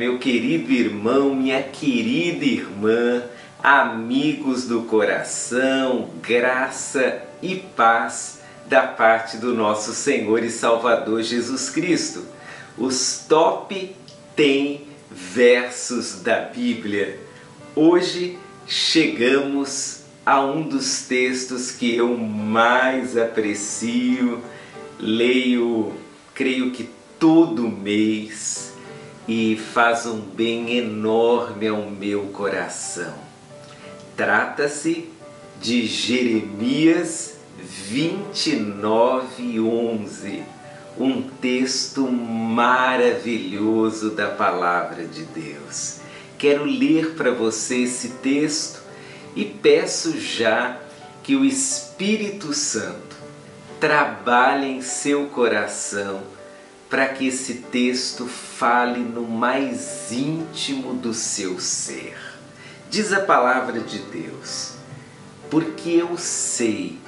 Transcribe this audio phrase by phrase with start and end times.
[0.00, 3.22] meu querido irmão, minha querida irmã,
[3.62, 12.24] amigos do coração, graça e paz da parte do nosso Senhor e Salvador Jesus Cristo.
[12.76, 13.94] Os top
[14.36, 17.18] 10 versos da Bíblia.
[17.74, 24.42] Hoje chegamos a um dos textos que eu mais aprecio,
[24.98, 25.92] leio,
[26.34, 28.69] creio que todo mês
[29.30, 33.14] e faz um bem enorme ao meu coração.
[34.16, 35.08] Trata-se
[35.60, 37.36] de Jeremias
[37.88, 40.42] 29:11,
[40.98, 46.00] um texto maravilhoso da palavra de Deus.
[46.36, 48.82] Quero ler para você esse texto
[49.36, 50.76] e peço já
[51.22, 53.14] que o Espírito Santo
[53.78, 56.39] trabalhe em seu coração
[56.90, 62.18] para que esse texto fale no mais íntimo do seu ser.
[62.90, 64.72] Diz a palavra de Deus:
[65.48, 66.98] Porque eu sei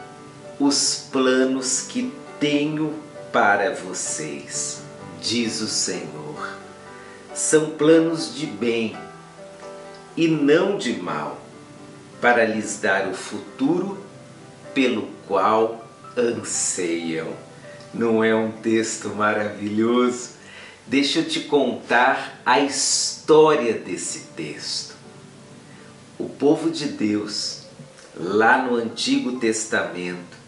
[0.61, 2.95] os planos que tenho
[3.33, 4.83] para vocês,
[5.21, 6.57] diz o Senhor.
[7.35, 8.97] São planos de bem
[10.17, 11.41] e não de mal,
[12.21, 13.99] para lhes dar o futuro
[14.73, 15.85] pelo qual
[16.17, 17.33] anseiam.
[17.95, 20.31] Não é um texto maravilhoso?
[20.87, 24.95] Deixa eu te contar a história desse texto.
[26.19, 27.67] O povo de Deus,
[28.17, 30.39] lá no Antigo Testamento,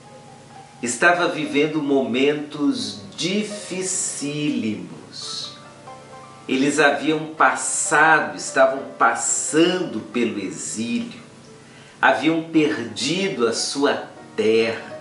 [0.82, 4.94] estava vivendo momentos dificílimos.
[6.48, 11.20] Eles haviam passado, estavam passando pelo exílio,
[12.00, 14.93] haviam perdido a sua terra,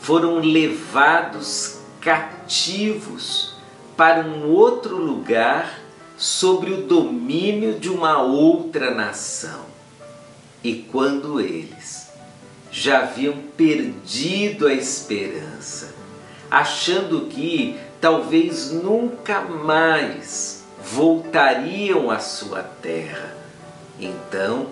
[0.00, 3.54] foram levados cativos
[3.96, 5.80] para um outro lugar
[6.16, 9.66] sobre o domínio de uma outra nação.
[10.64, 12.10] E quando eles
[12.70, 15.94] já haviam perdido a esperança,
[16.50, 23.36] achando que talvez nunca mais voltariam à sua terra,
[23.98, 24.68] então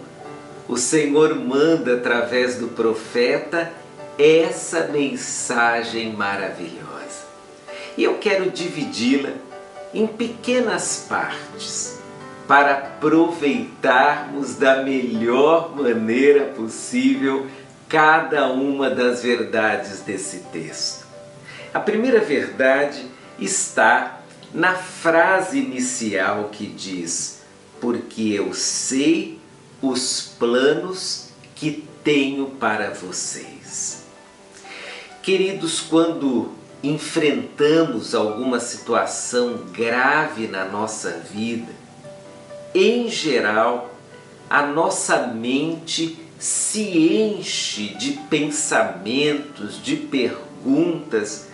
[0.67, 3.73] o Senhor manda através do profeta
[4.19, 7.29] essa mensagem maravilhosa.
[7.97, 9.31] E eu quero dividi-la
[9.95, 11.99] em pequenas partes
[12.49, 17.47] para aproveitarmos da melhor maneira possível
[17.89, 21.07] cada uma das verdades desse texto.
[21.73, 23.07] A primeira verdade
[23.39, 24.21] está
[24.53, 27.43] na frase inicial que diz:
[27.81, 29.39] Porque eu sei
[29.81, 34.08] os planos que tenho para vocês.
[35.29, 36.53] Queridos, quando
[36.83, 41.71] enfrentamos alguma situação grave na nossa vida,
[42.75, 43.95] em geral,
[44.49, 51.49] a nossa mente se enche de pensamentos, de perguntas,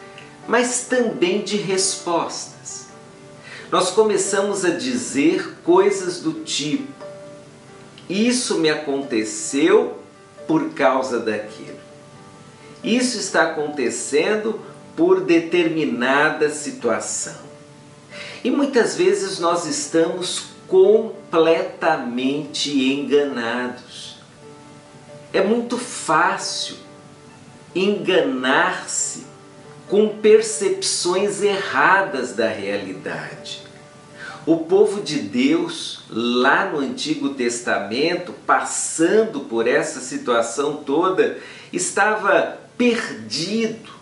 [0.47, 2.87] mas também de respostas.
[3.73, 6.93] Nós começamos a dizer coisas do tipo:
[8.09, 9.99] Isso me aconteceu
[10.47, 11.84] por causa daquilo.
[12.85, 14.61] Isso está acontecendo
[14.95, 17.43] por determinada situação.
[18.45, 24.19] E muitas vezes nós estamos completamente enganados.
[25.33, 26.77] É muito fácil
[27.75, 29.25] enganar-se
[29.89, 33.65] com percepções erradas da realidade.
[34.47, 41.39] O povo de Deus, lá no Antigo Testamento, passando por essa situação toda,
[41.73, 43.93] estava perdido,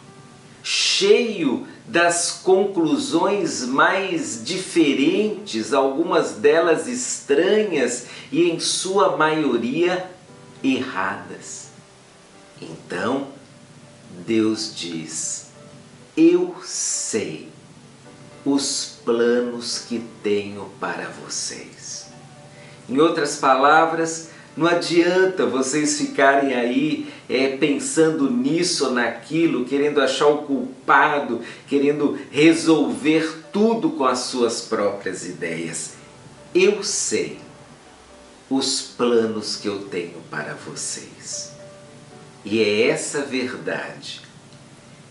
[0.62, 10.10] cheio das conclusões mais diferentes, algumas delas estranhas e, em sua maioria,
[10.62, 11.68] erradas.
[12.60, 13.28] Então,
[14.26, 15.46] Deus diz:
[16.16, 17.48] Eu sei
[18.44, 22.06] os planos que tenho para vocês.
[22.88, 30.26] Em outras palavras, não adianta vocês ficarem aí é, pensando nisso ou naquilo, querendo achar
[30.26, 35.94] o culpado, querendo resolver tudo com as suas próprias ideias.
[36.54, 37.38] Eu sei
[38.50, 41.52] os planos que eu tenho para vocês.
[42.44, 44.20] E é essa verdade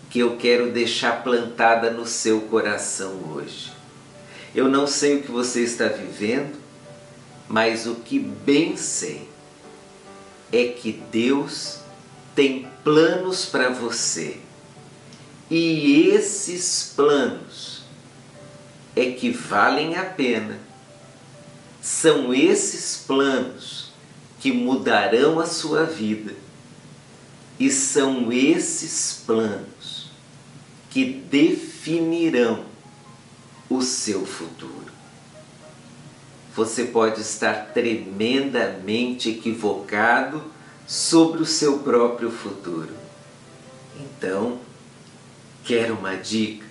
[0.08, 3.72] que eu quero deixar plantada no seu coração hoje.
[4.54, 6.61] Eu não sei o que você está vivendo,
[7.52, 9.28] mas o que bem sei
[10.50, 11.80] é que Deus
[12.34, 14.38] tem planos para você.
[15.50, 17.82] E esses planos
[18.96, 20.58] é que valem a pena
[21.82, 23.92] São esses planos
[24.40, 26.34] que mudarão a sua vida.
[27.60, 30.10] E são esses planos
[30.88, 32.64] que definirão
[33.68, 35.01] o seu futuro.
[36.54, 40.42] Você pode estar tremendamente equivocado
[40.86, 42.94] sobre o seu próprio futuro.
[43.98, 44.58] Então,
[45.64, 46.66] quer uma dica?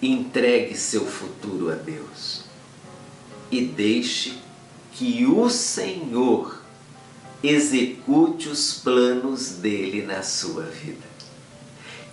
[0.00, 2.44] Entregue seu futuro a Deus
[3.50, 4.38] e deixe
[4.92, 6.62] que o Senhor
[7.42, 11.06] execute os planos dele na sua vida.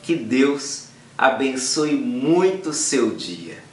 [0.04, 0.86] Que Deus
[1.18, 3.65] abençoe muito o seu dia.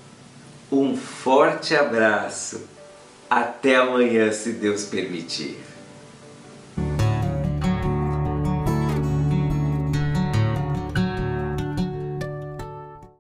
[0.72, 2.62] Um forte abraço.
[3.28, 5.58] Até amanhã, se Deus permitir.